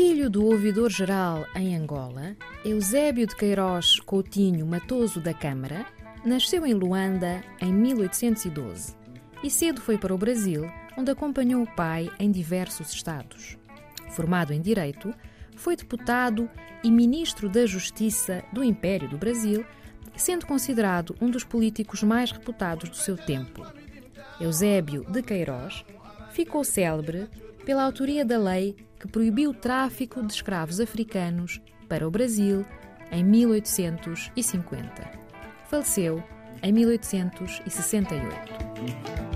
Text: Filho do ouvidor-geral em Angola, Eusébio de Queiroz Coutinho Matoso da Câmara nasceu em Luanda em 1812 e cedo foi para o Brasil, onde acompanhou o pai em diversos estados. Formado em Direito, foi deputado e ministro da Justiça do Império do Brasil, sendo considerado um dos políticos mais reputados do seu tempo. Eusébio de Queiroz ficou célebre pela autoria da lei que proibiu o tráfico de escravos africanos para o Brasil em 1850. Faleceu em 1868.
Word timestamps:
Filho 0.00 0.30
do 0.30 0.44
ouvidor-geral 0.44 1.44
em 1.56 1.74
Angola, 1.74 2.36
Eusébio 2.64 3.26
de 3.26 3.34
Queiroz 3.34 3.98
Coutinho 3.98 4.64
Matoso 4.64 5.20
da 5.20 5.34
Câmara 5.34 5.84
nasceu 6.24 6.64
em 6.64 6.72
Luanda 6.72 7.42
em 7.60 7.72
1812 7.72 8.94
e 9.42 9.50
cedo 9.50 9.80
foi 9.80 9.98
para 9.98 10.14
o 10.14 10.16
Brasil, 10.16 10.70
onde 10.96 11.10
acompanhou 11.10 11.64
o 11.64 11.74
pai 11.74 12.08
em 12.16 12.30
diversos 12.30 12.92
estados. 12.92 13.58
Formado 14.10 14.52
em 14.52 14.60
Direito, 14.60 15.12
foi 15.56 15.74
deputado 15.74 16.48
e 16.84 16.92
ministro 16.92 17.48
da 17.48 17.66
Justiça 17.66 18.44
do 18.52 18.62
Império 18.62 19.08
do 19.08 19.18
Brasil, 19.18 19.66
sendo 20.14 20.46
considerado 20.46 21.16
um 21.20 21.28
dos 21.28 21.42
políticos 21.42 22.04
mais 22.04 22.30
reputados 22.30 22.88
do 22.88 22.96
seu 22.96 23.16
tempo. 23.16 23.66
Eusébio 24.40 25.04
de 25.10 25.22
Queiroz 25.22 25.84
ficou 26.30 26.62
célebre 26.62 27.28
pela 27.68 27.84
autoria 27.84 28.24
da 28.24 28.38
lei 28.38 28.74
que 28.98 29.06
proibiu 29.06 29.50
o 29.50 29.54
tráfico 29.54 30.22
de 30.22 30.32
escravos 30.32 30.80
africanos 30.80 31.60
para 31.86 32.08
o 32.08 32.10
Brasil 32.10 32.64
em 33.12 33.22
1850. 33.22 34.88
Faleceu 35.68 36.24
em 36.62 36.72
1868. 36.72 39.27